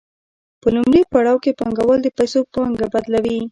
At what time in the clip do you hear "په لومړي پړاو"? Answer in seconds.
0.61-1.41